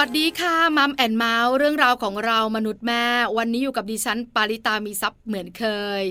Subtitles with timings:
[0.00, 3.04] วัสดีค่ะ Mom and Mouth เรื่องราวของเรามนุษย์แม่
[3.38, 5.64] วันนี้อยู่กับดิฉันปาริตามีซัพ์เหมือนเค
[6.00, 6.02] ย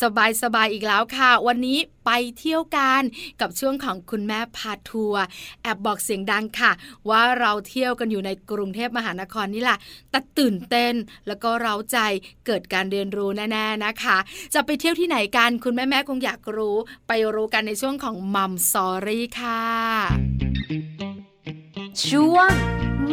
[0.00, 3.02] สบายสบายอีกแล้วค่ะ วันนี้ไปเที่ยวกัน
[3.40, 5.22] กับช่วงของคุณแม่พาทัวร์
[5.62, 6.72] แอบบอกเสียงดังค่ะ
[7.08, 9.78] ว่าเราเที่ยวกันอยู่ในกรุงเทพมหานครนี่แหละ
[10.10, 10.94] แต่ตื่นเต้น
[11.26, 11.98] แล้วก็เร้าใจ
[12.46, 14.16] เกิดการเรียนรู้แน่ๆนะคะ
[14.54, 16.76] จะไปเที่ยวที่ไหนกันคุณแม่ๆคงอยากรู้
[17.08, 21.29] ไปรู้กันในช่วงของ Mom Story ค่ะ
[21.98, 22.52] ช่วง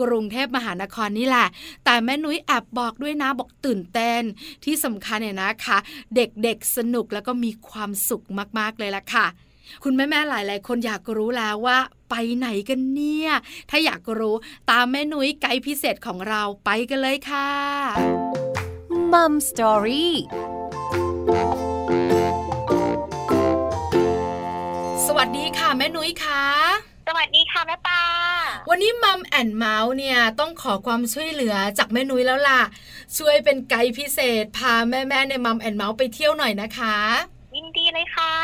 [0.00, 1.46] กรุงเทพมหานครนี่แหละ
[1.84, 4.22] แต่แม่นุ้ยแอบบอกด้วยนะบอกตื่นเต้น
[4.64, 5.78] ที่สำคัญเนี่ยนะคะ
[6.16, 8.24] เด็กๆสนุกแล้วก็มีความสุข
[8.58, 9.26] มากๆเลยล่ะค่ะ
[9.84, 11.78] คุณแม่ๆหลายๆ คนอยากรู้แล้วว่า
[12.10, 13.30] ไปไหนกันเนี่ย
[13.70, 14.34] ถ้าอยากรู้
[14.70, 17.50] ตามแม่นุ้ยไกด์พิเศษของเราไปกันเลยค่ะ
[19.12, 20.14] Mom Story
[25.06, 26.44] สวัสดีค่ะ แม่นุ้ยค่ะ
[27.10, 28.02] สวัสดีค่ะแม่ปา
[28.70, 32.62] วันนี้ Mom and Mouth เนี่ยต้องขอความช่วยเหลือจากแม่นุ้ยแล้วล่ะ
[33.18, 36.96] ช่วยเป็นไกด์พิเศษ พาแม่ๆใน Mom and Mouth ไปเที่ยวหน่อยนะคะ
[37.56, 38.34] ยินดีเลยค่ะ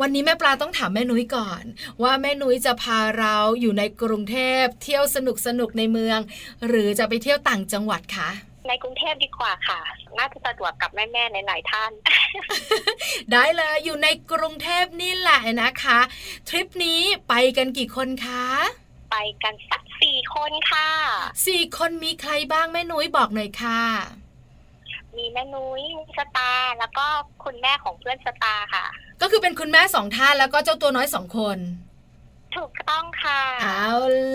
[0.00, 1.62] วันนี้แม่ปลาต้องถามแม่นุ้ยก่อน
[2.02, 6.18] ว่าแม่นุ้ยจะพาเราอยู่ในกรุงเทพเที่ยวสนุกสนุกในเมือง
[6.66, 8.30] หรือจะไปเที่ยวต่างจังหวัดคะ
[8.68, 9.80] ในกรุงเทพดีกว่าค่ะ
[10.18, 11.92] น่าจะสะดวกกับแม่ๆในหลายท่าน
[13.32, 15.98] ได้เลยอยู่ในกรุงเทพนี่แหละนะคะ
[16.48, 18.44] ทริปนี้ไปกันกี่คนคะ
[19.12, 20.88] ไปกันสักสี่คนค่ะ
[21.46, 23.80] สี่คนมีใครบ้างแม่นุ้ยบอกหน่อยค่ะ
[25.16, 27.06] มีแม่นุ้ยมีสตาร์แล้วก็
[27.44, 28.84] คุณแม่ของเพื่อนสตาร์ค่ะ
[29.20, 31.58] ก็คือเป็นคุณแม่สองท่านแล้วก็เจ้าตัวน้อยสองคน
[32.56, 33.90] ถูกต้องค่ะ เอา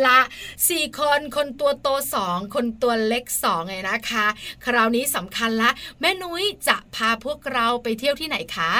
[0.07, 0.21] ละ
[0.69, 4.25] สี่คนคนตัวโตสองคนตัวเล็กสองไงนะคะ
[4.65, 5.69] คราวนี้สำคัญละ
[6.01, 8.71] แม่นุ้ยจะพาพวกเราไปเที่ยวที่ไหนคะ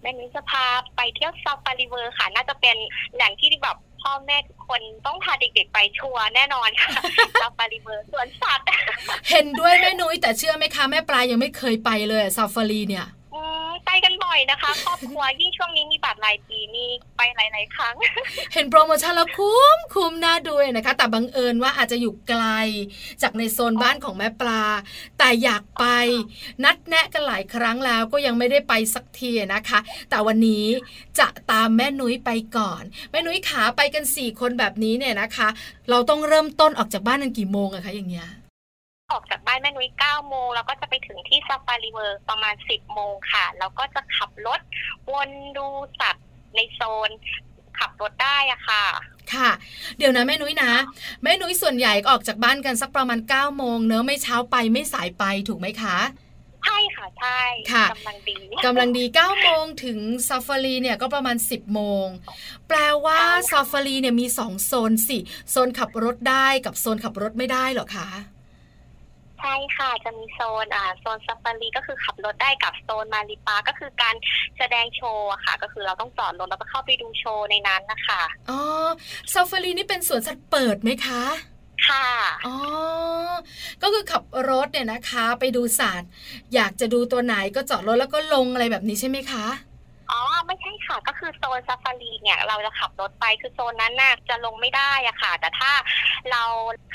[0.00, 0.64] แม่นุ้ยจะพา
[0.96, 2.76] ไปเที่ยว Safari World ค่ะ น่าจะเป็น
[3.14, 6.92] แหล่งที่แบบพ่อแม่ทุกคนต้องพาเด็กๆไป sure แน่นอนค่ะ
[7.42, 8.68] Safari World สวนสัตว์
[9.30, 13.06] เห็นด้วยแม่นุ้ยแต่เชื่อไหมคะแม่ปายังไม่เคยไปเลยซาฟารีเนี่ย
[13.86, 17.94] ไปกันบ่อยนะคะ ครอบครัวยิ่งช่วงนี้มีบัตรรายปีนี่ไปหลายๆครั้ง
[18.52, 22.44] เห็นโปรโมชั่นแล้วคุ้มคุ้มน่าดูนะคะ แต่บังเอิญว่าอาจจะอยู่ไกล
[23.22, 24.62] จากในโซนบ้านของแม่ปา
[25.18, 25.84] แต่อยากไป
[26.64, 29.78] นัดแนะกันหลายครั้งแล้วก็ยังไม่ได้ไปสักทีนะคะ
[30.10, 30.66] แต่วันนี้
[31.18, 35.48] จะตามแม่นุ้ยไปก่อน แม่นุ้ยขาไปกันสี่คนแบบนี้เนี่ยนะคะ
[35.90, 38.28] เราต้องเริ่มต้นออกจากบ้านกันกี่โมงอะคะอย่างเงี้ย
[39.12, 44.60] ออกจากบ้านแม่นุ้ย9โมงแล้วก็จะไปถึงที่ Safari World ประมาณ 10 โมงค่ะ แล้วก็จะขับรถ
[45.12, 45.66] วนดู
[46.00, 47.10] สัตว์ในโซน
[47.78, 48.84] ขับรถได้อะค่ะ
[49.32, 49.50] ค่ะ
[49.98, 50.72] เดี๋ยวนะแม่นุ้ยนะ
[51.22, 55.96] แม่นุ้ยส่วนใหญ่ก็ออกจากบ้านกันสักประมาณ 9 โมงเนอะไม่เช้าไปไม่สายไปถูกไหมคะ
[56.64, 57.40] ใช่ค่ะใช่
[57.72, 58.36] ค่ะกำลังดี
[58.66, 62.06] กำลังดี9โมงถึงซาฟารีเนี่ยก็ประมาณ 10 โมง
[62.68, 65.18] แปลว่าซาฟารีเนี่ยมีสองโซนสิ
[65.50, 74.14] โซนขับรถได้กับโซนขับรถไม่ได้เหรอคะใช่ค่ะ จะมีโซนอ่าโซนซาฟารีก็คือขับรถได้กับโซน Marine Park ก็คือการ
[74.58, 78.60] แสดงโชว์ค่ะ ก็คือเราต้องจอดรถแล้วก็เข้าไปดูโชว์ในนั้นนะคะอ๋อ
[79.32, 81.22] ซาฟารีนี่เป็นสวนสัตว์เปิดไหมคะ
[81.88, 82.08] ค่ะ
[82.46, 82.56] อ๋อ
[83.82, 86.10] ก็คือขับรถเนี่ยนะคะ ไปดูสัตว์
[86.54, 89.46] อยากจะดูตัวไหนก็จอดรถแล้วก็ลงอะไรแบบนี้ใช่ไหมคะ
[90.10, 95.72] อ๋อ ไม่ใช่ค่ะ ก็คือโซนซาฟารีเนี่ย เราจะขับรถไป คือโซนนั้นน่ะจะลงไม่ได้อะค่ะ แต่ถ้า
[96.30, 96.42] เรา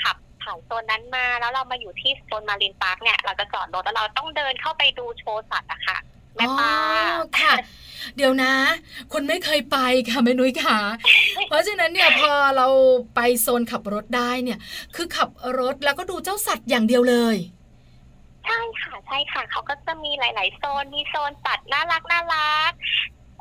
[0.02, 5.98] ขับ ผ่านโซนนั้นมาแล้วเรามาอยู่ที่โซน Marine Park เนี่ยเราจะจอดรถแล้วเราต้องเดินเข้าไปดูโชว์สัตว์อะค่ะ
[6.36, 6.74] แม่ปา
[7.40, 7.52] ค่ะ
[8.16, 8.52] เดี๋ยวนะ
[9.12, 9.78] คนไม่เคยไป
[10.10, 10.78] ค่ะแม่นุ้ยค่ะ
[11.48, 12.66] เพราะฉะนั้นเนี่ยพอเรา
[13.16, 14.58] ไปโซนขับรถได้เนี่ย
[14.96, 17.36] คือขับรถแล้วก็ดูเจ้าสัตว์อย่างเดียวเลย
[18.44, 22.72] ใช่ค่ะใช่ค่ะเขาก็จะมีหลาย ๆ โซนมีโซนสัตว์น่ารักน่ารัก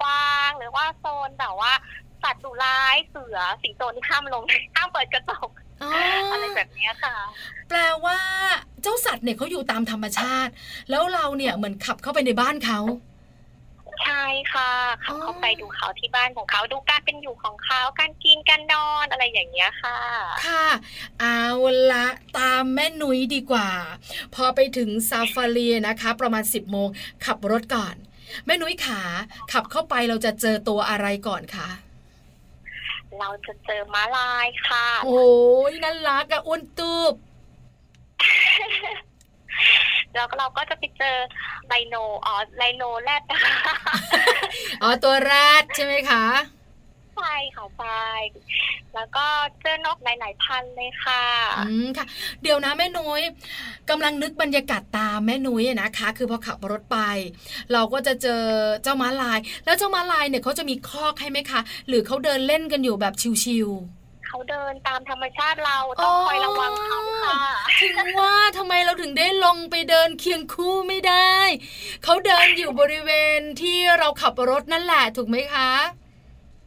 [0.02, 1.74] กวางหรือว่าโซนแบบว่า
[2.24, 4.44] สัตว์ดุร้ายเสือสิงโตที่ห้ามลง
[4.76, 5.50] ห้ามเปิดกระจก
[6.32, 7.16] อะไรแบบนี้ค่ะ
[7.70, 8.20] แปลว่า
[8.82, 10.52] เจ้าสัตว์เนี่ยเขาอยู่ตามธรรมชาติ
[10.90, 12.80] แล้วเราเนี่ยเหมือนขับเข้าไปในบ้านเขา
[14.04, 14.72] ใช่ค่ะ
[15.04, 19.98] ขับเข้าไปดูเขาที่บ้านของเขาดูการเป็นอยู่ของเขาการกินการนอนอะไรอย่างเงี้ยค่ะ
[20.46, 20.68] ค่ะ
[21.20, 21.44] เอา
[21.92, 22.08] ละ
[22.40, 23.70] ตามแม่นุ้ยดีกว่า
[24.36, 26.88] พอไปถึงซาฟารีนะคะ ประมาณ 10โมง
[27.26, 27.96] ขับรถก่อน
[28.46, 29.02] แม่นุ้ยขา
[29.52, 31.70] ขับเข้าไปเราจะเจอตัวอะไรก่อนคะ
[33.22, 35.24] เราจะเจอม้าลายค่ะ โอ้
[35.70, 37.14] ยน่ารักอะอ้วนตูบ
[40.14, 41.18] แล้วเราก็จะไปเจอ
[41.68, 41.96] ไลโน
[42.26, 43.54] อ๋อไลโนแรดนะคะ
[44.82, 46.24] อ๋อตัวแรดใช่ไหมคะ
[47.22, 48.06] ใช่ค่ะใช่
[48.96, 49.26] แล้วก็
[49.62, 51.24] เจอนกหลายๆพันเลยค่ะ
[51.58, 52.06] อืมค่ะ
[52.42, 53.22] เดี๋ยวนะแม่นุ้ย
[53.90, 56.98] กำลังนึกบรรยากาศตามแม่นุ้ยอะนะคะ คือพอขับรถไป
[57.74, 58.44] เราก็จะเจอ
[58.84, 63.70] เจ้าม้าลาย แล้วเจ้าม้าลายเนี่ยเขาจะมีคอกให้ไหมคะ หรือเขาเดินเล่นกันอยู่แบบชิว
[64.28, 71.34] เขาเดินตามธรรมชาติเราต้องคอยระวังเขาค่ะๆถึงว่าทำไมเราถึงได้ลงไปเดินเคียงคู่ไม่ได้
[72.04, 75.72] เขาเดินอยู่บริเวณที่เราขับรถนั่นแหละถูกไหมคะ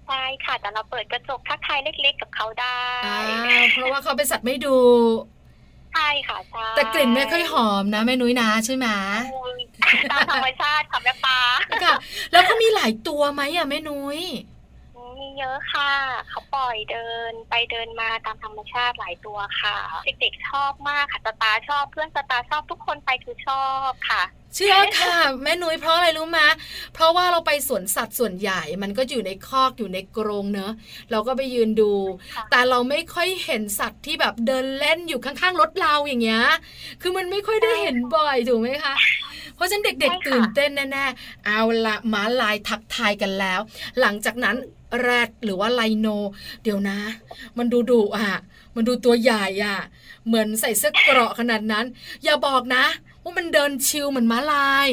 [0.06, 4.78] ใช่ค่ะ แต่เราเปิดกระจกทักทายเล็กๆกับเขาได้อ่าเพราะว่าเขาเป็นสัตว์ไม่ดู
[5.94, 8.86] ใช่ค่ะใช่แต่กลิ่นไม่ค่อยหอมนะแม่นุ้ยนะใช่ไหม
[9.32, 9.58] อืม
[10.10, 11.40] ตามธรรมชาติค่ะแม่ปลา
[11.84, 11.94] ค่ะ
[12.32, 14.53] แล้วก็มีหลายตัวไหมอะแม่นุ้ยอืมมี
[15.38, 15.92] เยอะค่ะ
[16.28, 26.48] เขาปล่อยเดินไปเดินมาตามธรรมชาติหลายตัวค่ะเด็กๆชอบมากค่ะสตาร์ชอบเพื่อนสตาร์ชอบทุกคนไปคือชอบค่ะเชื่อค่ะแม่นุ้ยเพราะอะไรรู้มะ
[26.94, 30.72] เพราะว่าเราไปสวนสัตว์ส่วนใหญ่มันก็อยู่ในคอกอยู่ในกรงเนอะ
[31.10, 31.92] เราก็ไปยืนดู
[32.34, 36.44] ค่ะแต่เราไม่ค่อยเห็นสัตว์ที่แบบเดินเล่นอยู่ข้างๆรถเราอย่างเงี้ย
[37.02, 38.94] คือมันไม่ค่อยได้เห็นบ่อยถูกไหมคะ
[39.54, 43.60] เพราะฉะนั้นเด็กๆตื่นเต้นแน่ๆเอาละม้าลายทักทายกันแล้ว
[44.00, 44.56] หลังจากนั้น
[45.02, 46.06] แรดหรือว่าไลโน
[46.62, 46.98] เดี๋ยวนะ
[47.58, 48.32] มันดูดุอะ
[48.74, 49.78] มันดูตัวใหญ่อะ
[50.26, 51.84] เหมือนใส่เสื้อเกราะขนาดนั้น
[52.24, 52.84] อย่าบอกนะ
[53.22, 54.88] ว่ามันเดินชิลเหมือนม้าลาย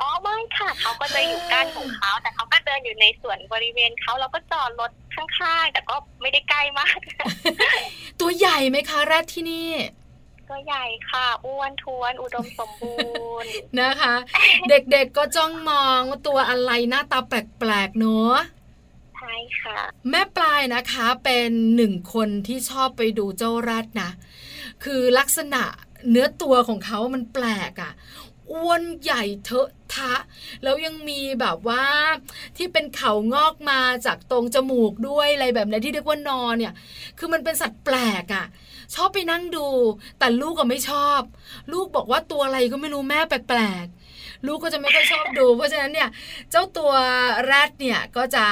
[0.00, 6.98] อ๋อไม่ค่ะเขาก็จะอยู่ก้านของเขาแต่เขาก็เดินอยู่ในส่วนบริเวณเขาเราก็จอดรถข้างๆ แต่ก็ไม่ได้ใกล้มาก
[8.20, 9.70] ตัวใหญ่ไหมคะแรดที่นี่
[10.48, 12.94] ตัวใหญ่ค่ะอ้วนท้วน อุดมสมบู
[13.42, 13.50] รณ์
[13.80, 14.14] นะคะ
[14.68, 18.36] เด็กๆก็จ้องมองว่าตัวอะไรหน้าตาแปลกๆเนอะ
[19.30, 19.80] ใช่ค่ะ
[20.10, 24.10] แม่ปลายนะคะเป็นหนึ่งคนที่ชอบไปดูเจ้าแรดนะ
[24.84, 25.62] คือลักษณะ
[26.10, 27.92] เนื้อตัวของเขามันแปลกอะ่ะ
[28.52, 30.14] อ้วนใหญ่เทอะทะ
[30.62, 31.84] แล้วยังมีแบบว่า
[32.56, 36.74] ที่เป็นเขางอกมาจากตรงจมูกด้วยอะไรแบบนี้ที่เรียกว่านอนเนี่ย
[37.18, 38.46] คือมันเป็นสัตว์แปลกอะ่ะ
[38.94, 39.66] ชอบไปนั่งดู
[40.18, 41.20] แต่ลูกก็ไม่ชอบ
[41.72, 43.99] ลูกบอกว่าตัวอะไรก็ไม่รู้แม่แปลกๆ
[44.46, 46.08] ลูกก็จะไม่ค่อยชอบดู เพราะฉะนั้นเนี่ย
[46.50, 46.92] เจ้าตัว
[47.44, 48.44] แรดเนี่ยก็จะ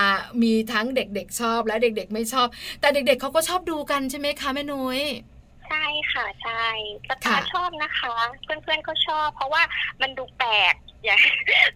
[0.42, 2.46] มีทั้งเด็กๆชอบและเด็กๆ ไม่ชอบ
[2.80, 5.02] แต่เด็กๆเขาก็ชอบดูกันใช่ไหมคะแม่นุ้ย
[5.68, 6.66] ใช่ค่ะใช่
[7.08, 8.14] สตาค่ะร์ชอบนะคะ
[8.44, 9.62] เพื่อนๆก็ชอบ เพราะว่า
[10.00, 10.74] มันดูแปลก
[11.04, 11.18] อย่าง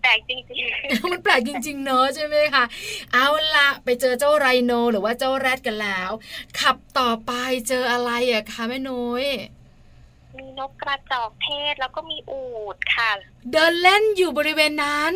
[0.03, 2.65] แปลกจริงๆ มันแปลกจริง ๆ เนอะใช่ไหมคะ
[3.13, 6.11] เอาละไปเจอเจ้าไรโนหรือว่าเจ้าแรดกันแล้ว
[6.61, 7.33] ขับต่อไป
[7.69, 9.27] เจออะไรอะคะแม่นุ้ย
[10.43, 12.45] มีนกกระจอกเทศแล้วก็มีอู
[12.75, 13.11] ฐค่ะ
[13.53, 15.15] เดินเล่นอยู่บริเวณนั้น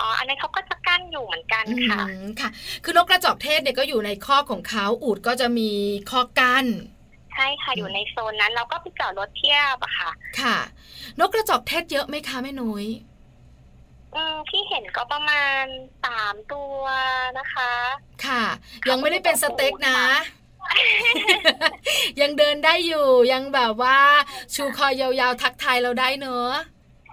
[0.00, 2.50] อ๋อ อันนั้นเขาก็จะกั้นอยู่เหมือนกันค่ะอืมค่ะ
[2.84, 5.70] คือนกกระจอกเทศเนี่ยก็อยู่ในคอกของเขาอูดก็จะมี
[6.10, 6.66] คอกกั้น
[7.34, 10.10] ใช่ค่ะ อยู่ในโซนนั้นเราก็ไปจอดรถเทียบอะค่ะ
[10.40, 10.56] ค่ะ
[11.20, 12.86] นกกระจอกเทศเยอะไหมคะแม่นุ้ย
[14.14, 15.64] อืมที่เห็นก็ประมาณ
[16.04, 16.82] สามตัว
[17.38, 17.72] นะคะ
[18.26, 18.44] ค่ะ
[18.88, 20.00] ยังไม่ได้เป็นสเต็กนะ
[22.20, 23.98] ยังเดินได้อยู่ยังแบบว่า
[24.54, 26.52] ชูคอยาวๆทักทายเราได้เนอะ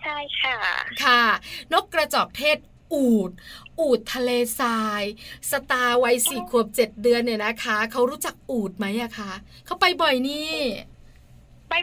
[0.04, 0.58] ใช่ค่ะ
[1.04, 1.24] ค่ะ
[1.74, 2.58] นกกระจอกเทศ
[2.94, 3.32] อูด
[3.80, 4.30] อูดทะเล
[4.60, 5.04] ทราย
[5.52, 9.32] สตาร์วัยสี่ขวบเจ็ดเดือนเนี่ยนะคะ เขารู้จักอูดไหมอะคะ
[9.66, 10.52] เขาไปบ่อยนี่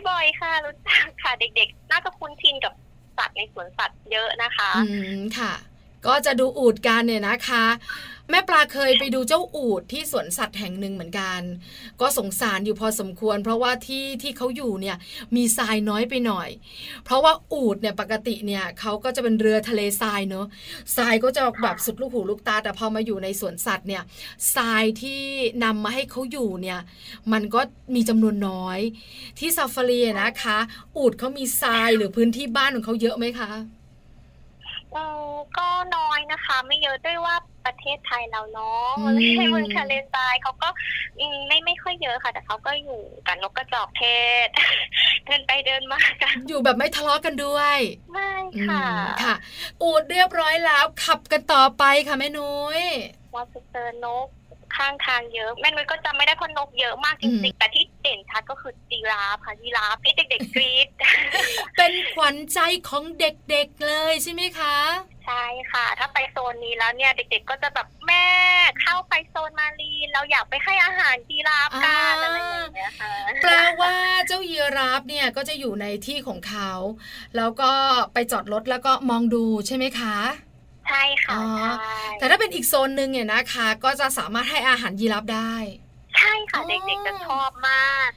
[0.09, 2.73] บ่อยๆค่ะ รู้จักค่ะ เด็กๆ น่าจะคุ้นชินกับ
[3.19, 4.85] สัตว์ในสวนสัตว์เยอะนะคะ อื
[5.19, 5.53] มค่ะ
[6.07, 7.65] ก็จะดูอูดกันเนี่ยนะคะ
[8.31, 11.41] แม่ปลาเคยไปดูเจ้าอูดที่สวนสัตว์แห่งหนึ่งเหมือนกัน
[12.01, 14.97] ก็สงสารอยู่พอสมควร เพราะว่าที่ที่เขาอยู่เนี่ย
[15.37, 16.49] มีทรายน้อยไปหน่อย
[17.05, 20.47] เพราะว่าอูดเนี่ยปกติเนี่ยเขาก็จะเป็นเรือทะเลทรายเนอะ
[20.97, 24.03] ทรายก็จะแบบสุดลูกหูลูกตา แต่พอมาอยู่ในสวนสัตว์เนี่ย
[24.55, 25.23] ทรายที่
[25.65, 26.81] นำมาให้เขาอยู่เนี่ย
[27.33, 27.61] มันก็
[27.95, 28.79] มีจำนวนน้อย
[29.39, 30.59] ที่ซาฟารีนะคะ
[30.97, 33.53] อูดเขามีทรายหรือพื้นที่บ้านของเขาเยอะไหมคะ
[34.97, 37.35] อืมก็น้อยนะคะ ไม่เยอะด้วยว่า
[37.67, 40.69] ประเทศไทยเราเนาะอืม ไม่ใช่เมืองทะเลทรายเขาก็
[41.19, 44.05] อืมไม่ไม่ค่อยเยอะค่ะ แต่เขาก็อยู่กับนกกระจอกเท
[44.47, 44.49] ศ
[45.27, 47.79] เดินไปเดินมากันอยู่แบบไม่ทะเลาะกันด้วย
[48.13, 48.85] ไม่อืมค่ะ
[49.23, 49.35] ค่ะ
[49.83, 52.83] อูดเรียบร้อยแล้วขับกันต่อไปค่ะแม่นุ้ย
[53.35, 54.27] ว่าจะเจอนก
[54.77, 60.89] ข้างทางเยอะแม่นุ้ยก็จำไม่ได้เพราะนกเยอะมากจอืริมงๆ แต่ที่เด่นชัดก็คือจีราฟค่ะจีราฟที่เด็กๆกรี๊ด
[61.77, 62.59] เป็นขวัญใจ
[62.89, 64.77] ของเด็กๆเลยใช่ไหมคะ
[65.27, 68.27] ใช่ค่ะ ถ้าไปโซนนี้แล้วเนี่ยเด็กๆก็จะแบบแม่
[68.81, 73.95] เข้าไปโซนมารีนเราอยากไปให้อาหารจีราฟกันอ่าอะไรอย่างเงี้ยค่ะแปลว่า
[74.27, 76.73] เจ้ายีราฟเนี่ยก็จะอยู่ในที่ของเขา
[77.37, 77.73] แล้วก็
[78.15, 80.17] ไปจอดรถแล้วก็มองดูใช่ไหมคะ
[80.91, 81.43] ใช่ค่ะอ๋อ
[81.81, 85.55] ใช่แต่ถ้าเป็นอีกโซนหนึ่งเนี่ยนะคะ ก็จะสามารถให้อาหารยีราฟได้
[86.17, 88.11] ใช่ค่ะอ๋อเด็กๆจะชอบมาก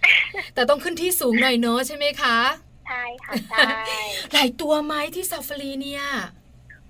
[0.53, 2.38] แต่ต้องขึ้นที่สูงหน่อยเนอะใช่ไหมคะ
[2.88, 3.72] ใช่ค่ะใช่
[4.34, 6.03] หลายตัวไหมที่ซาฟารีเนี่ย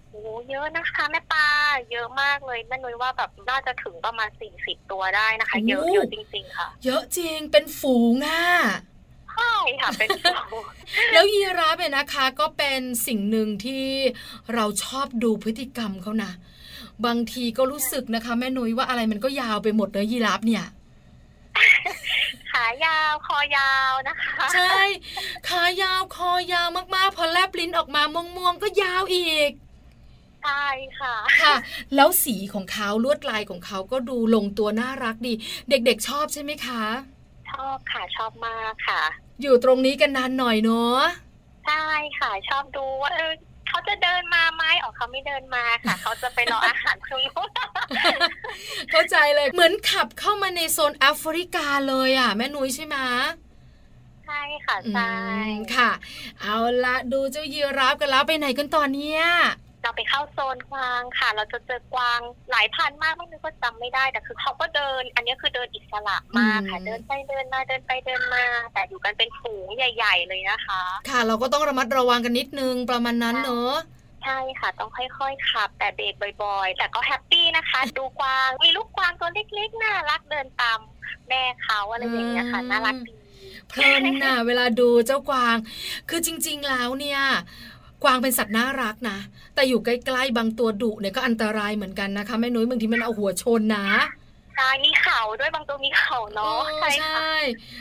[0.09, 1.47] โอ้เยอะนะคะแม่ปลา
[1.91, 8.43] เยอะมากเลยแม่นุ้ยว่าแบบน่าจะถึงประมาณสี่สิบตัวได้นะคะ เยอะโอ้เยอะจริงๆค่ะ เยอะจริงเป็นฝูงอะ
[9.37, 10.09] ใช่ค่ะเป็น
[10.51, 10.63] ฝูง
[11.13, 13.85] แล้วยีราฟเนี่ยนะคะ ก็เป็นสิ่งหนึ่งที่
[14.53, 16.31] เราชอบดูพฤติกรรมเขานะ
[17.05, 20.65] บางทีก็รู้สึกนะคะ แม่นุ้ยว่าอะไรมันก็ยาวไปหมดเลยยีราฟเนี่ย
[22.51, 24.77] ขายาวคอยาวนะคะ ใช่
[25.49, 29.51] ขายาวคอยาวมากๆ พอแลบลิ้นออกมาม่วงๆก็ยาวอีก
[30.43, 30.67] ใช่
[30.99, 31.55] ค่ะค่ะ
[31.95, 35.33] แล้วสีของเขาลวดลายของเขาก็ดูลงตัวน่ารักดี
[35.69, 36.83] เด็กๆชอบใช่ไหมคะ
[37.53, 39.01] ชอบค่ะ ชอบมากค่ะ
[39.41, 40.99] อยู่ตรงนี้กันนานหน่อยเนาะ
[41.65, 41.73] ใช่
[42.19, 43.33] ค่ะ ชอบดูว่าเออ
[43.67, 47.49] เขาจะเดินมาไหมอ๋อเขาไม่เดินมาค่ะ เขาจะไปรออาหารข้างนอก
[48.89, 52.95] เข้าใจเลยเหมือนขับเข้ามาในโซนแอฟริกาเลยอะ แม่นุ้ยใช่ไหม
[54.25, 55.03] ใช่ค่ะอืใช่
[55.39, 55.43] ม
[55.75, 55.89] ค่ะ
[56.41, 59.21] เอาละดูเจ้ายีราฟกันแล้วไปไหนกันตอนเนี้ย
[59.83, 62.19] เราไปเข้าโซนกวางค่ะ เราจะเจอกวาง
[62.51, 73.73] หลายพันมากไม่นึกว่าจำไม่ได้แต่คือเขาก็เดิน อันนี้คือเดินอิสระมากค่ะ เดินไปเดินมาเดินไปเดินมา แต่อยู่กันเป็นฝูงใหญ่ ๆ เลยนะคะ ค่ะ เราก็ต้องระมัดระวังกันนิดนึงประมาณนั้นเนอะ
[74.23, 76.13] ใช่ค่ะ ต้องค่อยๆขับ แต่เบรก
[76.43, 80.79] บ่อยๆ แต่ก็แฮปปี้นะคะ ดูกวางมีลูกกวางตัวเล็กๆน่ารักเดินตาม
[81.29, 83.13] แม่เขาอะไรอย่างเงี้ยค่ะน่ารักดี
[83.69, 85.55] เพลินน่ะเวลาดูเจ้ากวาง
[86.09, 87.21] คือจริง ๆ แล้วเนี่ย
[88.03, 89.17] กวางเป็นสัตว์น่ารักนะ
[89.55, 93.87] แต่อยู่ใกล้ๆบางตัวดุเนี่ยก็อันตรายเหมือนกันนะคะแม่นุ้ยบางทีมันเอาหัวชนนะ
[94.55, 97.33] ใช่มีเข่าด้วยบางตัวมีเข่าเนาะโอ้ใช่ใชค่ะ่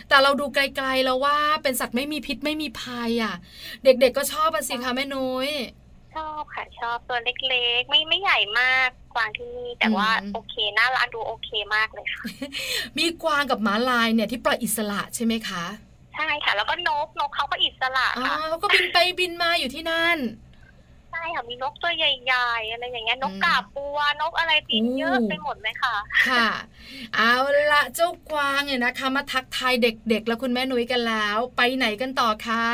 [0.09, 3.35] แต่เราดูไกลๆแล้วว่าเป็นสัตว์ไม่มีพิษไม่มีภัยอะ
[3.85, 5.50] เด็กๆก็ชอบอะสิคะแม่นุ้ย
[6.14, 12.23] ชอบค่ะชอบตัวเล็กๆ ไม่ไม่ใหญ่มากกวางที่นี่แต่ว่าอืมโอเคน่ารักดูโอเคมากเลยค่ะ
[12.99, 15.91] มีกวางกับม้าลายเนี่ยที่ปล่อยอิสระใช่ไหมคะใช่
[16.44, 20.18] ค่ะ แล้วก็นกนกเขาก็อิสระอ๋อค่ะเขาก็บินไปบินมาอยู่ที่นั่น
[21.11, 25.96] ใช่ค่ะมีนกตัวใหญ่ๆอะไรอย่างเงี้ยนกอืมกาบบัวนกอะไรบินเยอะอู้ไปหมดเลยค่ะ
[26.26, 26.46] ค่ะ
[27.14, 27.32] เอา
[27.72, 32.64] ละเจ้ากวางเนี่ยนะคะ มาทักทายเด็กๆ แล้วคุณแม่นุ้ยกันแล้ว ไปไหนกันต่อคะ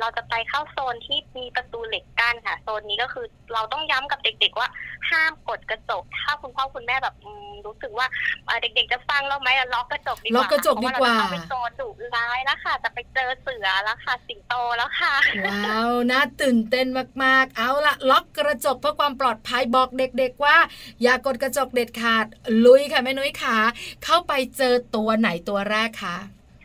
[0.00, 4.68] เราจะไปเข้าโซนที่มีประตูเหล็กกั้นค่ะ โซนนี้ก็คือเราต้องย้ำกับเด็ก ๆ ว่า
[5.10, 8.06] ห้ามกดกระจก ถ้าคุณพ่อคุณแม่แบบอืมรู้สึกว่า
[8.46, 15.14] เอ่อเด็ก ๆ จะฟังเราไหมอะล็อกกระจกดีกว่าล็อกกระจกดีกว่าเพระเรจะเข้าไปโซนดุร้ายแล้วค่ะ จะไปเจอเสือแล้วค่ะ สิงโตแล้วค่ะ
[15.46, 16.86] ว้าวน่าตื่นเต้น
[17.24, 20.56] มากๆ เอาละล็อกกระจกเพื่อความปลอดภัยบอกเด็ก ๆ ว่า
[21.02, 22.26] อย่ากดกระจกเด็ดขาด
[22.66, 23.56] ลุยค่ะแม่นุ้ยขา
[24.04, 26.16] เข้าไปเจอตัวไหนตัวแรกคะ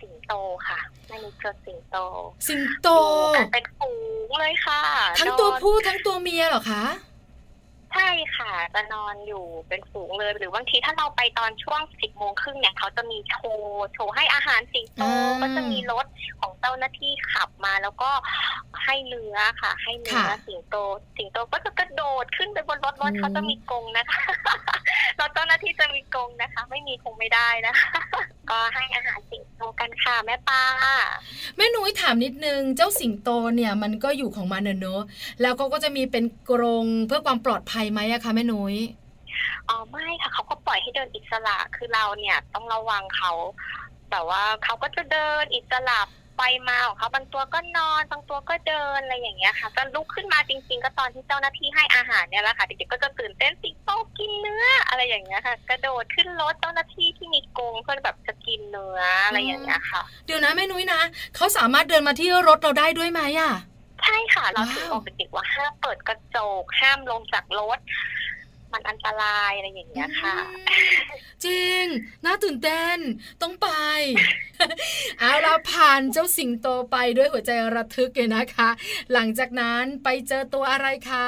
[0.02, 0.34] สิงโต
[0.68, 0.80] ค่ะ
[1.12, 1.96] ไม่มีเจอสิงโต
[2.48, 3.92] สิงโต อยู่กันเป็นฝู
[4.28, 4.82] งเลยค่ะ
[5.20, 6.84] ทั้งตัวนอนผู้ทั้งตัวเมียเหรอคะ
[7.94, 16.06] ใช่ค่ะจะนอนอยู่เป็นฝูงเลย หรือบางทีถ้าเราไปตอนช่วงสิบโมงครึ่งเนี่ยเขาจะมีโชว์โชว์ให้อาหารสิงโตอ่าก็จะมีรถ
[16.40, 18.12] ของเจ้าหน้าที่ขับมาแล้วก็
[18.84, 20.76] ให้เนื้อค่ะ ให้เนื้อค่ะสิงโต
[21.18, 24.22] สิงโตก็จะกระโดดขึ้นไปบนรถรถอืมเขาจะมีกรงนะคะ
[25.20, 27.92] รถเจ้าหน้าที่จะมีกรงนะคะ ไม่มีคงไม่ได้นะคะ
[28.50, 30.62] ก็ให้อาหารสิงโตกันค่ะแม่ปลา
[31.58, 35.02] แม่นุ้ยถามนิดนึงเจ้าสิงโตเนี่ยมันก็อยู่ของมันเนอะเนอะ
[35.42, 38.78] แล้วก็ก็จะมีเป็นกรงเพื่อความปลอดภัยไหมอะคะแม่นุ้ย
[39.70, 43.32] อ๋อไม่ค่ะเขาก็ปล่อยให้เดินอิสระคือเราเนี่ยต้องระวังเขา
[44.12, 46.00] แบบว่าเขาก็จะเดินอิสระ
[46.38, 61.02] ไปมาของเขาบางตัวก็นอนบางตัวก็เดินอะไรอย่างเงี้ยค่ะจะลุกขึ้นมาจริง ๆ ก็ตอนที่เจ้าหน้าที่ให้อาหารเนี่ยแหละค่ะเด็กๆก็จะตื่นเต้นสิงโตกินเนื้ออะไรอย่างเงี้ยค่ะ กระโดดขึ้นรถเจ้าหน้าที่ที่มีกรงเพื่อแบบจะกินเนื้ออะไรอย่างเงี้ยค่ะ เดี๋ยวนะแม่นุ้ยนะ
[61.36, 67.80] เขาสามารถเดินมาที่รถเราได้ด้วยไหมอะใช่ค่ะ เราว้าวถึงบอกเด็กๆว่าห้ามเปิดกระจกห้ามลงจากรถ
[68.72, 70.36] มันอันตรายอะไรอย่างเงี้ยค่ะ
[71.46, 71.84] จริง
[72.26, 72.98] น่าตื่นเต้น
[73.42, 73.70] ต้องไป
[75.20, 78.70] เอาเราผ่านเจ้าสิงโตไปด้วยหัวใจระทึกเลยนะคะ
[79.14, 81.28] หลังจากนั้นไปเจอตัวอะไรคะ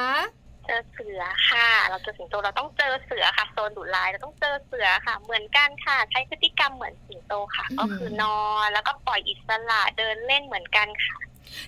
[0.66, 11.18] เจอเสือค่ะ เราเจอสิงโตเราต้องเจอเสือค่ะโซนดุร้ายเราต้องเจอเสือค่ะ เหมือนกันค่ะ ใช้พฤติกรรมเหมือนสิงโตค่ะ ก็คือนอนแล้วก็ปล่อยอิสระเดินเล่นเหมือนกันค่ะ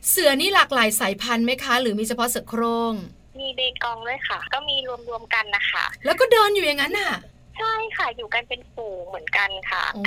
[0.10, 2.94] เสือนี่หลากหลายสายพันธุ์ไหมคะ หรือมีเฉพาะเสือโครง
[3.40, 4.76] มีเบกองด้วยค่ะ ก็มี
[5.10, 7.12] รวมๆกันนะคะ แล้วก็เดินอยู่อย่างนั้นน่ะ
[7.58, 10.04] ใช่ค่ะอยู่กันเป็นฝูงเหมือนกันค่ะโอ้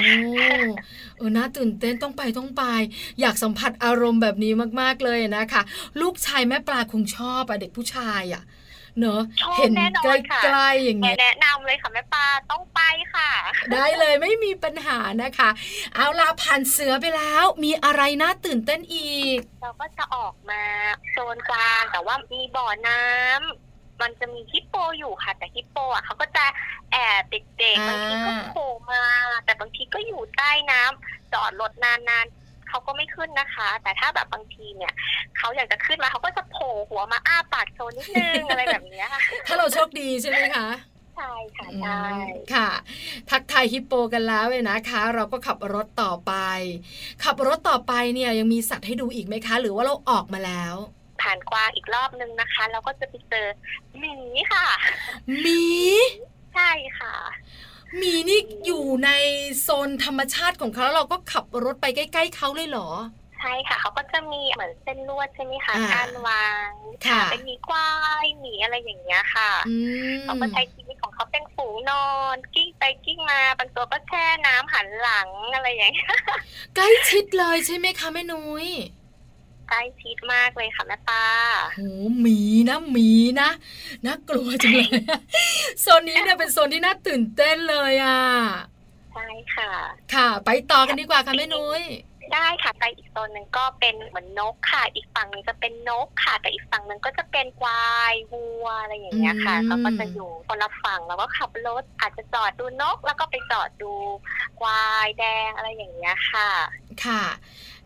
[1.16, 2.64] เออน่าตื่นเต้นต้องไปต้องไป
[3.20, 5.62] อยากสัมผัสอารมณ์แบบนี้มากๆเลยนะคะ
[6.00, 8.42] ลูกชายแม่ปลาคงชอบอะเด็กผู้ชายอะ
[9.00, 12.80] เนอะชอบเห็นแน่นอนใกค่ะล้ๆอย่างเงี้ย แนะนำเลยค่ะแม่ปลาต้องไป
[13.14, 13.30] ค่ะ
[13.72, 15.50] ได้เลยไม่มีปัญหานะคะ
[15.94, 20.62] เอาล่ะผ่านเสือไปแล้ว มีอะไรน่าตื่นเต้นอีก เราก็จะออกมา
[21.10, 26.44] โซนกลางแต่ว่ามีบ่อน้ำมันจะมีฮิปโปอยู่ค่ะ แต่ฮิปโปอะเขาก็จะ
[26.92, 29.02] แอบเด็กๆบางทีก็โผล่มา
[29.44, 32.37] แต่บางทีก็อยู่ใต้น้ำจอดรถนานๆ
[32.68, 34.92] เขาก็ไม่ขึ้นนะคะ แต่ถ้าแบบบางทีเนี่ย
[35.38, 40.68] เขาอยากจะขึ้นมาเขาก็จะโผล่หัวมาอ้าปากโชว์นิดนึงอะไรแบบเนี้ยค่ะถ้าเราโชคดีใช่ไหมคะ
[41.16, 42.08] ใช่ค่ะใช่
[42.54, 42.68] ค่ะ
[43.30, 46.32] ทักทายฮิปโปกันแล้วเลยนะคะ เราก็ขับรถต่อไป
[47.24, 50.74] ขับรถต่อไปเนี่ยยังมีสัตว์ให้ดูอีกไหมคะ หรือว่าเราออกมาแล้ว
[51.22, 53.46] ผ่านกวางอีกรอบนึงนะคะเราก็จะไปเจอ
[53.98, 54.16] หมี
[54.52, 54.66] ค่ะ
[55.40, 55.64] หมี
[56.54, 57.14] ใช่ค่ะ
[57.77, 59.10] ห มีนี่อยู่ใน
[59.60, 62.88] โซนธรรมชาติของเขาแล้วเราก็ขับรถไปใกล้ ๆเขาเลยเหรอ
[63.38, 66.68] ใช่ค่ะ เขาก็จะมีเหมือนเส้นลวดใช่ไหมคะอ่าการวาง
[67.06, 67.88] ค่ะ เป็นหมีควา
[68.22, 69.76] ยหมีอะไรอย่างเงี้ยค่ะอื
[70.16, 76.10] มเขาก็ใช้ชีวิตของเขาเป็นฝูงนอน กิ้งไปกิ้งมาบางตัวก็แช่น้ำหันหลังอะไรอย่างเงี้ย
[76.74, 78.68] ใกล้ชิดเลยใช่ไหมคะแม่นุ้ย
[79.68, 81.24] ใกล้ชิดมากเลยค่ะแม่ปลา
[81.76, 81.80] โห
[82.20, 83.10] หมีนะหมี
[83.40, 83.50] นะ
[84.06, 84.90] น่ากลัวจังเลย
[85.80, 88.20] โซนนี้เนี่ยเป็นโซนที่น่าตื่นเต้นเลยอะ
[89.12, 89.70] ใช่ค่ะ
[90.14, 91.84] ค่ะ ไปต่อกันดีกว่าค่ะแม่นุ้ย
[92.34, 103.92] ได้ค่ะไปอีกโซนหนึ่งก็เป็นเหมือนนกค่ะ อีกฝั่งหนึงจะเป็นนกค่ะ แต่อีกฝั่งหนึ่งก็จะเป็นควายวัวอะไรอย่างเงี้ยค่ะอืมเขาก็จะอยู่คนละฝั่งแล้วก็ขับรถอาจจะจอดดูนกแล้วก็ไปจอดดู
[104.60, 106.48] ควายแดงอะไรอย่างเงี้ยค่ะ
[107.04, 107.24] ค่ะ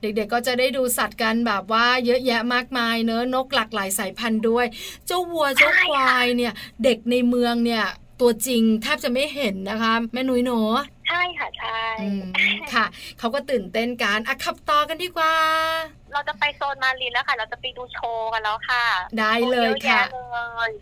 [0.00, 4.66] เด็กๆก็จะได้ดูสัตว์กันแบบว่าเยอะแยะมากมายเนอะนกหลากหลายสายพันธุ์ด้วย
[5.06, 6.52] เจ้าวัวเจ้าใช่ค่ะควายเนี่ย
[6.84, 7.84] เด็กในเมืองเนี่ย
[8.20, 10.76] ตัวจริงแทบจะไม่เห็นนะคะ แม่นุ้ยเนอะ
[11.08, 12.20] ใช่ค่ะใช่อืม
[12.72, 12.84] ค่ะ
[13.18, 15.34] เขาก็ตื่นเต้นกันอะขับต่อกันดีกว่า
[16.12, 18.84] เราจะไปโซน Marine แล้วค่ะ เราจะไปดูโชว์กันแล้วค่ะ
[19.18, 20.72] ได้เลยโชว์ค่ะเยอะเลย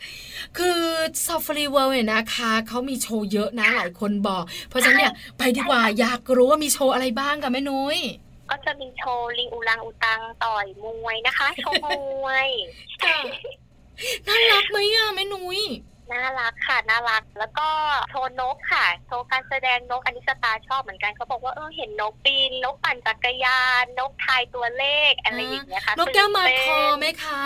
[0.58, 0.80] คือ
[1.26, 7.99] ซ a ฟ a รีเวิลด์เนี่ยนะคะเขามีโชว์เยอะนะหลายคนบอก เพราะฉะนั้นเนี่ยไปดีกว่าอยากรู้ว่ามีโชว์อะไรบ้างค่ะแม่นุ้ย
[8.50, 11.90] ก็จะมีโชว์ลิงอุรังอุตังต่อยมวยนะคะ โชว์ม
[12.25, 12.49] วย
[14.26, 15.60] น่ารักไหมอะแม่นุ้ย
[16.12, 17.69] น่ารักค่ะน่ารัก แล้วก็
[18.11, 27.42] โชว์นกค่ะ โชว์การแสดงนกอันนี้สตาร์ชอบเหมือนกันเขาบอกว่าเออเห็นนกปีนนกปั่นจักรยานนกทายตัวเลขอะไรอย่างเงี้ยค่ะนกแก้วมาคอตื่นไหมเต้นคะ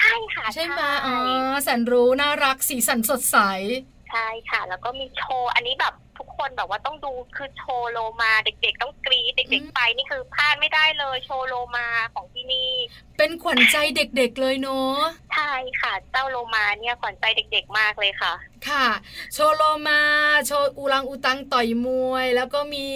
[0.00, 1.14] ใช่ค่ะใช่ไหมอ๋อ
[1.62, 3.38] แสนรู้น่ารักสีสันสดใส
[4.12, 12.70] ใช่ค่ะ แล้วก็มีโชว์ อันนี้แบบทุกคนแบบว่าต้องดูคือโชว์โลมาเด็กๆ ต้องกรี๊ดเด็ก ๆ ไปนี่คือพลาดไม่ได้เลยโชว์โลมาของที่นี่
[13.18, 14.96] เป็นขวัญใจเด็กๆเลยเนาะ
[15.34, 18.32] ใช่ค่ะเจ้าโลมาเนี่ยขวัญใจเด็ก ๆ มากเลยค่ะ
[18.68, 18.86] ค่ะ
[19.34, 20.00] โชว์โลมา
[20.46, 22.88] โชว์อูรังอูตังต่อยมวย แล้วก็มี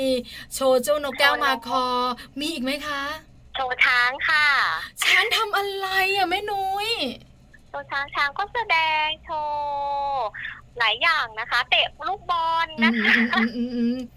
[0.55, 1.85] โชว์เจ้านกแก้วมาคอ
[2.38, 3.02] มีอีกไหมคะ
[3.55, 4.46] โชว์ช้างค่ะ
[5.05, 6.90] ช้างทำอะไรอะแม่นุ้ย
[7.68, 10.26] โชว์ช้างช้างก็แสดงโชว์
[10.79, 13.12] หลายอย่างนะคะ เตะลูกบอลนะคะ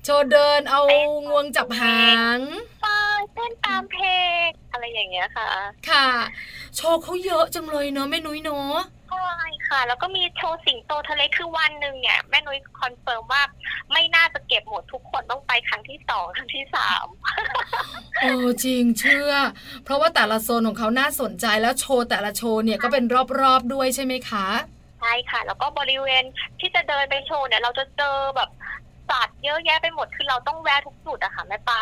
[0.03, 0.81] โชว์เดินเอา
[1.27, 2.03] งวงจับหา
[2.37, 2.39] ง
[2.83, 4.07] ป้ายเต้นตามเพล
[4.45, 5.49] งอะไรอย่างเงี้ยค่ะ
[5.89, 6.07] ค่ะ
[6.75, 8.77] โชว์เขาเยอะจังเลยเนาะแม่นุ้ยเนาะ
[9.09, 13.43] ใช่ค่ะ แล้วก็มีโชว์สิงโตทะเลคือวันหนึ่งเนี่ยแม่นุ้ย confirm ว่า
[13.93, 17.05] ไม่น่าจะเก็บหมดทุกคนต้องไปครั้งที่สองครั้งที่สาม
[18.21, 19.31] เออจริงเชื่อ
[19.83, 23.05] เพราะว่าแต่ละโซนของเขาน่าสนใจแล้วโชว์แต่ละโชว์เนี่ยก็เป็น
[23.41, 24.47] รอบๆด้วยใช่ไหมคะ
[24.99, 26.23] ใช่ค่ะ แล้วก็บริเวณ
[26.59, 28.49] ที่จะเดินไปโชว์เนี่ยเราจะเจอแบบ
[29.09, 31.81] สัตว์เยอะแยะไปหมดคือเราต้องแวะทุกจุดอะค่ะแม่ปลา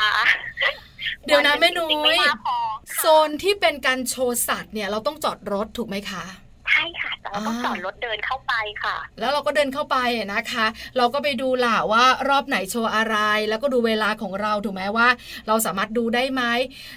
[1.25, 2.57] เดี๋ยวนะแม่นุ้จริงๆไม่ยน่าพอ
[2.93, 6.23] ค่ะโซนที่เป็นการโชว์สัตว์เนี่ยเราต้องจอดรถถูกไหมคะ
[6.71, 8.53] ใช่ค่ะแต่เราต้องอ่าจอดรถเดินเข้าไป
[8.83, 10.65] ค่ะ แล้วเราก็เดินเข้าไปอะนะคะ
[10.97, 13.17] เราก็ไปดูล่ะว่ารอบไหนโชว์อะไร
[13.49, 15.07] แล้วก็ดูเวลาของเราถูกไหมว่า
[15.47, 16.43] เราสามารถดูได้ไหม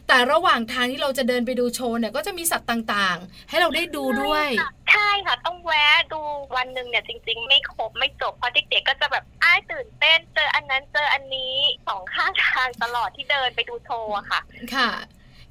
[0.08, 4.48] แต่ระหว่างทางที่เราจะเดินไปดูโชว์เนี่ยก็จะมีสัตว์ต่างๆ ให้เราได้ดูด้วย
[4.92, 6.20] ใช่ค่ะ ต้องแวะดู
[6.56, 11.54] วันหนึ่งเนี่ยจริง ๆ ไม่ครบไม่จบเพราะเด็กๆก็จะแบบอ้ายตื่นเต้นเจออันนั้นเจออันนี้
[11.88, 14.40] สองข้างทางตลอดที่เดินไปดูโชว์อะค่ะ
[14.74, 14.90] ค่ะ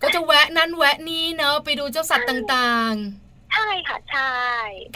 [0.01, 4.33] ก็จะแวะนั้นแวะนี้เนาะไปดูเจ้าสัตว์ต่างๆ ใช่ค่ะใช่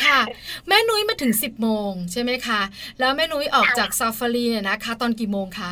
[0.03, 0.19] ค่ะ
[0.67, 2.61] แม่นุ้ยมาถึง10โมงใช่ไหมคะ
[2.99, 5.71] แล้วแม่นุ้ยออกจากซาฟารีเนี่ยนะคะ ตอนกี่โมงคะ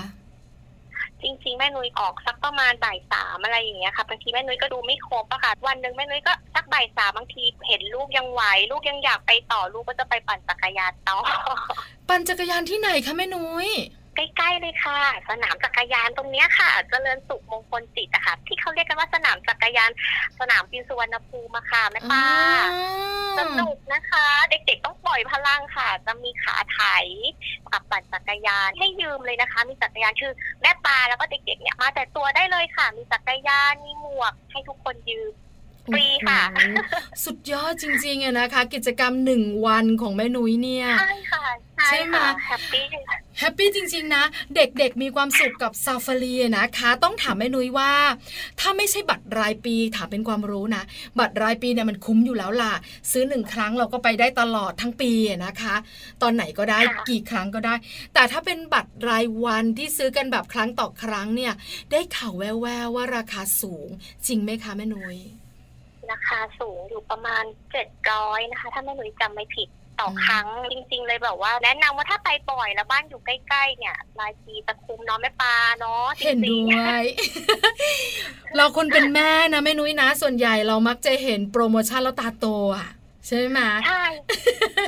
[1.21, 11.17] จริงๆแม่นุ้ยออกสักประมาณบ่ายสามอะไรอย่างเงี้ยค่ะบางทีแม่นุ้ยก็ดูไม่ครบอะค่ะวันหนึ่งแม่นุ้ยก็สักบ่ายสามบางทีเห็นลูกยังไหวลูกยังอยากไปต่อลูกก็จะไปปั่นจักรยานต่อ
[12.09, 13.69] ปั่นจักรยานที่ไหนคะแม่นุ้ย
[14.15, 19.91] ใกล้ๆเลยค่ะ สนามจักรยานตรงเนี้ยค่ะ เจริญสุขมงคลจิตอะค่ะ ที่เขาเรียกกันว่าสนามจักรยาน
[20.39, 22.25] สนามบินสุวรรณภูมิอะค่ะแม่ป้า
[23.39, 26.79] สนุกนะคะ เด็กๆต้องปล่อยพลังค่ะ จะมีขาไถ
[27.71, 35.33] กับปั่นจักรยานให้ยืมเลยนะคะ มีจักรยานคือแม่ปลาแล้วก็เด็กๆเนี่ยมาแต่ตัวได้เลยค่ะ มีจักรยานมีหมวกให้ทุกคนยืม
[35.85, 36.77] ฟรีค่ะโอ้โห
[37.23, 41.43] สุดยอดจริงๆอะนะคะ กิจกรรมหนึ่งวันของแม่นุ้ยเนี่ย ใช่ค่ะ
[41.87, 44.23] ใช่ไหมค่ะ happy happy จริงๆนะ
[44.55, 47.91] เด็กๆมีความสุขกับซาฟารีนะคะ ต้องถามแม่นุ้ยว่า
[48.59, 50.83] ถ้าไม่ใช่บัตรรายปีถามเป็นความรู้นะ
[51.19, 52.73] บัตรรายปีเนี่ยมันคุ้มอยู่แล้วล่ะ
[53.11, 55.75] ซื้อหนึ่งครั้งเราก็ไปได้ตลอดทั้งปีอะนะคะ
[56.21, 57.75] ตอนไหนก็ได้ค่ะกี่ครั้งก็ได้
[58.13, 61.53] แต่ถ้าเป็นบัตรรายวันที่ซื้อกันแบบครั้งต่อครั้งเนี่ย
[61.91, 63.87] ได้ข่าวแว่วๆว่าราคาสูง
[64.27, 65.19] จริงไหมคะแม่นุ้ย
[66.11, 69.69] ราคาสูงอยู่ประมาณเจ็ดร้อยนะคะ ถ้าไม่หนูจำไม่ผิด
[69.99, 77.03] ต่ออมครั้งจริง ๆ เลยแบบว่า แนะนำว่าถ้าไปบ่อยแล้วบ้านอยู่ใกล้ ๆ เนี่ยรายปีจะคุ้มเนาะแม่ปลาเนาะจเห็นริงด้วย
[78.55, 82.45] เราคนเป็นแม่นะแม่นุ้ยนะ ส่วนใหญ่เรามักจะเห็นโปรโมชั่นแล้วตาโต
[82.75, 82.89] อะ
[83.27, 84.03] ใช่ไหมๆใช่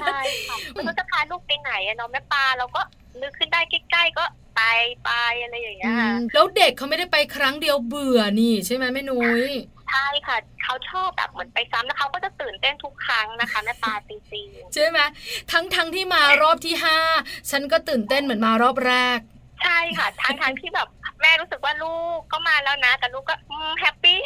[0.01, 2.81] ใช่ค่ะไม่รู้จะพาลูกไปไหนอะเนาะแม่ปลาเราก็
[3.21, 4.23] นึกขึ้นได้ใกล้ๆก็
[4.55, 4.61] ไป
[5.05, 5.11] ไป
[5.43, 9.45] อะไรอย่างเงี้อืยค่ะมแล้วเด็กเขาไม่ได้ไปครั้งเดียวเบื่อนี่ใช่ไหมแม่นุ้ย
[9.93, 14.99] ใช่ค่ะเขาชอบแบบเหมือนไปซ้ำแล้วเขาก็จะตื่นเต้นทุกครั้งนะคะแม่ปลาจริงๆใช่ไหม
[15.51, 16.97] ทั้งทั้งที่มารอบที่ห้า
[17.51, 19.19] ฉันก็ตื่นเต้นเหมือนมารอบแรก
[19.63, 20.87] ใช่ค่ะทางทางที่แบบ
[21.21, 24.19] แม่รู้สึกว่าลูกก็มาแล้วนะ แต่ลูกก็อืมแฮปปี้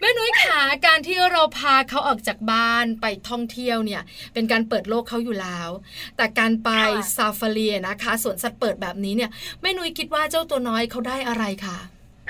[0.00, 4.02] แม่นุ้ยขาการที่เราพาเขาออกจากบ้านไปท่องเที่ยวเนี่ย
[4.34, 5.70] เป็นการเปิดโลกเขาอยู่แล้ว
[6.16, 11.78] แต่การไปค่ะซาฟารีนะคะสวนสัตว์เปิดแบบนี้เนี่ยแม่นุ้ยคิดว่าเจ้าตัวน้อยเขาได้อะไรคะ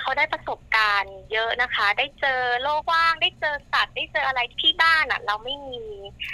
[0.06, 5.84] เขาได้ประสบการณ์เยอะนะคะ ได้เจอโลกว่าง ได้เจอสัตว์ ได้เจออะไรที่บ้านอะ เราไม่มี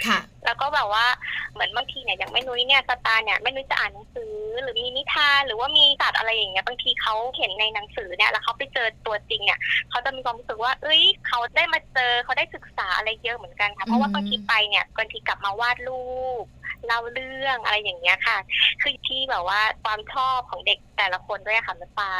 [0.07, 1.05] ค่ะ แล้วก็แบบว่า
[1.53, 9.59] เหมือนบางทีเนี่ยอย่างแม่นุ้ยเนี่ยสตาร์เนี่ยแม่นุ้ยจะอ่านหนังสือ หรือมีนิทานหรือว่ามีสัตว์อะไรอย่างเงี้ยบางทีเขาเห็นในหนังสือเนี่ยแล้วเขาไปเจอตัวจริงเนี่ย
[9.89, 16.03] เขาจะมีความรู้สึกว่า เอ้ยเขาได้มาเจอเขาได้ศึกษาอะไรเยอะเหมือนกันค่ะเพราะว่าอืมบางทีไปเนี่ยบางทีกลับมาวาดรู
[16.43, 16.45] ป
[16.87, 18.37] เล่าเรื่องอะไรอย่างเงี้ยค่ะ
[18.81, 22.13] คือที่แบบว่าความชอบของเด็กแต่ละคนด้วยค่ะแม่ปลา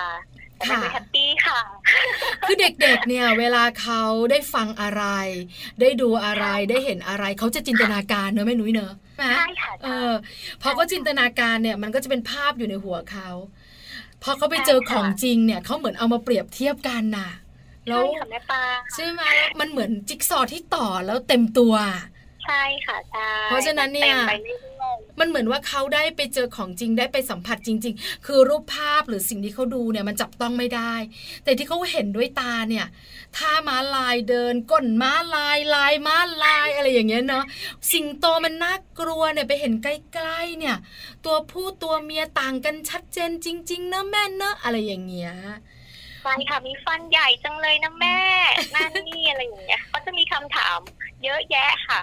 [0.57, 1.59] แต่แม่นุ้ยแฮปปี้ค่ะ
[2.45, 5.03] คือเด็กๆ เนี่ยเวลาเขาได้ฟังอะไร
[5.81, 10.11] ได้ดูอะไรได้เห็นอะไรเขาจะจินตนาการเนอะแม่นุ้ยเนอะใช่ไหมใช่ค่ะเอใช่อ
[10.61, 13.29] พอเขาจินตนาการเนี่ยมันก็จะเป็นภาพอยู่ในหัวเขา
[14.23, 17.29] พอเขาไปเจอใช่ค่ะของจริงเนี่ยเขาเหมือนเอามาเปรียบเทียบกันน่ะ
[17.87, 18.63] แล้วใช่ค่ะแม่ปลา
[18.93, 21.73] ใช่ไหมแล้วมันเหมือนจิ๊กซอว์ที่ต่อแล้วเต็มตัว
[22.43, 24.63] ใช่ค่ะใช่เพราะฉะนั้นเนี่ยต็มไปเรื่อย
[25.19, 30.93] มันเหมือนว่าเขาได้ไปเจอของจริงได้ไปสัมผัสจริง ๆ คือรูปภาพหรือสิ่งที่เขาดูเนี่ยมันจับต้องไม่ได้
[31.43, 32.85] แต่ที่เขาเห็นด้วยตาเนี่ย
[33.37, 37.45] ท่าม้าลายเดินก้นม้าลายลายม้าลายอะไรอย่างเงี้ยเนาะ
[37.91, 40.75] สิงโตมันน่ากลัวเนี่ยไปเห็นใกล้ๆเนี่ย
[41.25, 48.19] ตัวผู้ตัวเมียต่างกันชัดเจนจริงๆนะแม่เนอะอะไรอย่างเงี้ยๆใช่ค่ะมีฟันใหญ่จังเลยนะแม่
[48.75, 50.79] นั่นนี่อะไรอย่างเงี้ยก็จะมีคำถาม
[51.23, 51.99] เยอะแยะค่ะ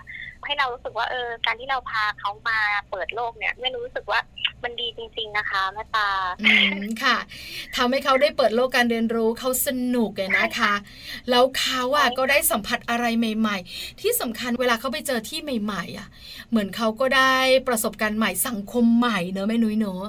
[0.47, 2.59] ให้เรารู้สึกว่าเออการที่เราพาเขามา
[2.91, 4.21] เปิดโลกเนี่ยแม่รู้สึกว่า
[4.63, 6.09] มันดีจริง ๆนะคะแม่ตา
[6.43, 7.17] อืมค่ะ
[7.77, 10.73] ทำให้เขาได้เปิดโลกการเรียนรู้เขาสนุกเลยนะคะ
[11.31, 16.09] แล้วเขาอะใช่ค่ะก็ได้สัมผัสอะไรใหม่ ๆ ที่สำคัญเวลาเขาไปเจอที่ใหม่ ๆ อะ
[16.51, 17.35] เหมือนเขาก็ได้
[17.69, 20.05] ประสบการณ์ใหม่สังคมใหม่เนอะแม่นุ้ยเนอะ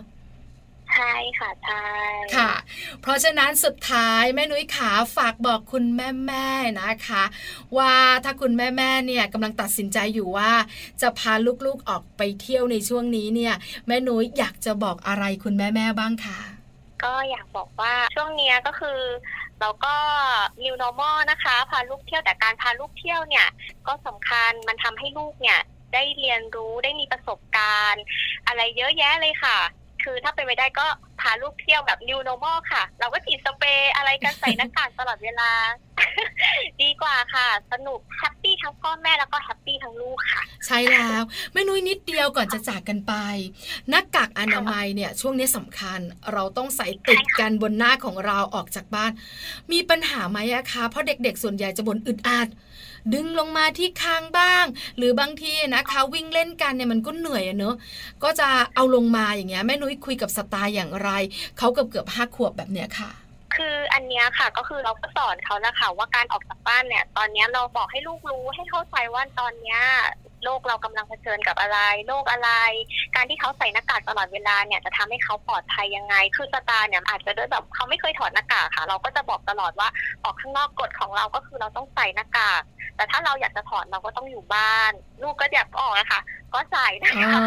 [0.94, 1.86] ใช่ค่ะใช่
[2.36, 2.52] ค่ะ
[3.02, 7.24] เพราะฉะนั้นสุดท้ายแม่นุ้ยขาฝากบอกคุณแม่ๆนะคะ
[7.78, 10.52] ว่าถ้าคุณแม่ๆเนี่ยกำลังตัดสินใจอยู่ว่า
[11.02, 11.34] จะพา
[11.66, 13.54] ลูกๆออกไปเที่ยวในช่วงนี้เนี่ย
[13.88, 16.40] แม่นุ้ยอยากจะบอกอะไรคุณแม่ๆบ้างคะ
[17.04, 19.00] ก็อยากบอกว่าช่วงเนี้ยก็คือ
[19.60, 19.96] เราก็
[20.64, 23.48] new normal นะคะ พาลูกเที่ยวแต่การพาลูกเที่ยวเนี่ย
[23.88, 25.60] ก็สำคัญมันทำให้ลูกเนี่ย
[25.94, 28.04] ได้เรียนรู้ได้มีประสบการณ์
[28.48, 29.58] อะไรเยอะแยะเลยค่ะ
[30.04, 30.86] คือถ้าเป็นไปได้ก็
[31.22, 35.52] พาลูกเที่ยวแบบ new normal ค่ะ เราก็ฉีดสเปรย์อะไรกันใส่หน้ากากตลอดเวลา
[36.82, 41.22] ดีกว่าค่ะ สนุกแฮปปี้ทั้งพ่อแม่แล้วก็แฮปปี้ทั้งลูกค่ะ ใช่แล้ว
[41.54, 43.14] แม่นุ้ยนิดเดียวก่อนจะจากกันไป
[43.90, 46.00] หน้ากากอนามัยเนี่ย ช่วงนี้สำคัญ
[46.34, 49.12] เราต้องใส่ติดกันบนหน้าของเราออกจากบ้าน
[49.72, 52.48] มีปัญหาไหมอะคะเพราะเด็กๆ ส่วนใหญ่จะบ่นอึดอัด
[53.14, 54.66] ดึงลงมาที่คางบ้าง
[54.98, 57.76] หรือบางทีนะคะ วิ่งเล่นกันเนี่ยมันก็เหนื่อยอะเนอะ
[58.24, 61.10] ก็จะเอาลงมาอย่างเงี้ยแม่นุ้ยคุยกับสตาร์อย่างไร
[61.58, 63.12] เขาเกือบเกือบห้าขวบแบบเนี้ยค่ะ
[63.56, 69.82] คืออันเนี้ยค่ะก็คือเราก็สอนเขานะคะว่าการออกจากบ้านเนี่ย ตอนเนี้ยเราบอกให้ลูกรู้ให้เข้าใจว่าตอนเนี้ย
[70.44, 72.50] โลกเรากำลังเผชิญกับอะไรโรคอะไร
[73.16, 79.90] การที่เขาใส่หน้ากากตลอดเวลาเนี่ยจะทำให้เขาปลอดภัยยังไง คือสตาร์เนี่ยอาจจะด้วยแบบเขาไม่เคยถอดหน้ากากค่ะ เราก็จะบอกตลอดว่า
[80.24, 82.64] ออกข้างนอกกฎของเราก็คือเราต้องใส่หน้ากาก
[82.96, 86.22] แต่ถ้าเราอยากจะถอดเราก็ต้องอยู่บ้าน ลูกก็อยากออกนะคะ
[86.54, 87.42] ก็ใส่นะอ๋อคะ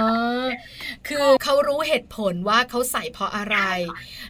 [1.09, 3.59] คือเขารู้เหตุผลว่าเขาใส่เพราะอะไร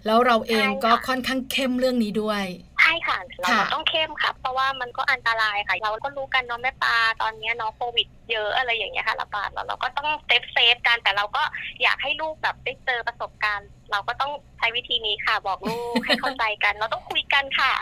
[0.07, 2.74] แล้วเราเองก็ค่อนข้างเข้มเรื่องนี้ด้วยใช่
[3.09, 11.42] ค่ะ เราค่ะก็ต้องเข้มค่ะ เพราะว่ามันก็อันตรายค่ะ เราก็รู้กันเนาะแม่ปลาตอนเนี้ยเนาะโควิดเยอะอะไรอย่างเงี้ยค่ะระบาดแล้วเราก็ต้อง safe safe กันแต่เราก็
[11.83, 17.72] อยากให้ลูกแบบได้เจอประสบการณ์ เราก็ต้องใช้วิธีนี้ค่ะ บอกลูก ให้เข้าใจกัน เราต้องคุยกันค่ะ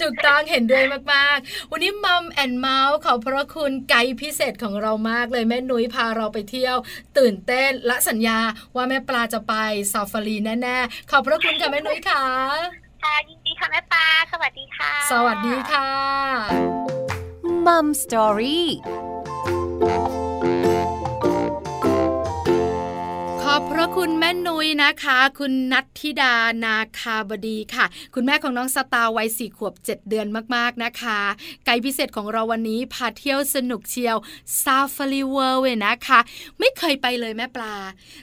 [0.00, 6.76] ถูกต้องเห็นด้วยมากๆ วันนี้ Mom and Mouth ขอบพระคุณไกด์พิเศษของเรามากเลยแม่นุ้ยพาเราไปเที่ยว
[7.18, 8.38] ตื่นเต้นและสัญญา
[8.76, 9.54] ว่าแม่ปลาจะไป
[9.92, 15.88] ซาฟารีแน่ๆ ขอบพระคุณค่ะแม่นุ้ยค่ะ ค่ะ ยินดีค่ะแม่ปลาสวัสดีค่ะ สวัสดีค่ะ
[17.66, 18.68] Mom Story
[23.56, 31.20] อบพระคุณแม่นุ้ยนะคะ คุณนัทธิดานาคาบดีค่ะ คุณแม่ของน้องสตาวัยสี่ขวบ7เดือนมากๆนะคะ
[31.64, 34.16] ไกด์พิเศษของเราวันนี้พาเที่ยวสนุกเชียว
[34.62, 36.18] ซาฟารีเวิลด์เลยนะคะ
[36.58, 37.74] ไม่เคยไปเลยแม่ปลา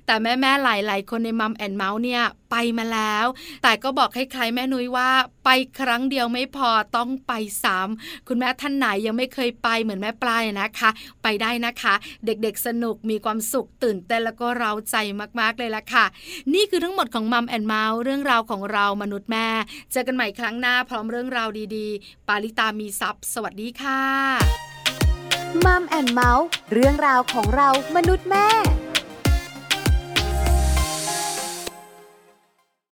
[0.06, 3.26] แต่แม่ๆหลาย ๆ คนใน Mom and Mouth เนี่ยไปมาแล้ว
[3.63, 5.10] แต่ก็บอกให้ใครแม่นุ้ยว่า
[5.46, 10.89] ไปครั้งเดียวไม่พอต้องไปซ้ำคุณแม่ท่านไหนยังไม่เคยไปเหมือนแม่ปลาเนี่ยนะคะ
[11.24, 11.93] ไปได้นะคะ
[12.26, 16.05] เด็กๆสนุกมีความสุขตื่นเต้นแล้วก็เร้าใจมาก ๆ เลยล่ะค่ะ
[16.53, 19.47] นี่คือทั้งหมดของ Mom and Mouth เรื่องราวของเรามนุษย์แม่
[19.91, 24.01] เจอกันใหม่ครั้งหน้าพร้อมเรื่องราวดีๆ ปาลิตามีซัพ์สวัสดีค่ะ
[25.65, 28.47] Mom and Mouth เรื่องราวของเรามนุษย์แม่